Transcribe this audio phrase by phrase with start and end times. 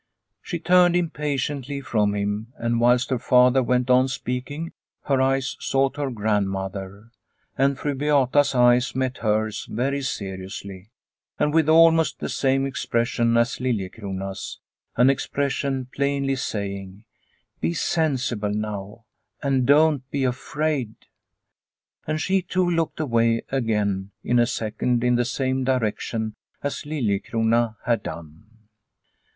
[0.41, 4.71] She turned impatiently from him, and whilst her father went on speaking,
[5.03, 7.11] her eyes sought her grandmother.
[7.55, 10.89] And Fru Beata's eyes met hers very seriously,
[11.37, 14.57] and with almost the same expression as Liliecrona's,
[14.95, 17.03] an expression plainly saying,"
[17.61, 19.05] Be sensible now
[19.43, 20.95] and don't be afraid,"
[22.07, 26.33] and she too looked away again in a second in the same direction
[26.63, 28.45] as Lliecrona had done.